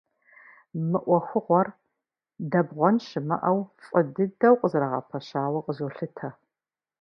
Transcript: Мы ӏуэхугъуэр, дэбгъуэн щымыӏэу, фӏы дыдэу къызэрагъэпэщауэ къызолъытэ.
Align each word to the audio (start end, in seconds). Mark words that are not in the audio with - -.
Мы 0.89 0.99
ӏуэхугъуэр, 1.05 1.67
дэбгъуэн 2.51 2.95
щымыӏэу, 3.07 3.59
фӏы 3.85 4.01
дыдэу 4.13 4.55
къызэрагъэпэщауэ 4.59 5.59
къызолъытэ. 5.65 6.27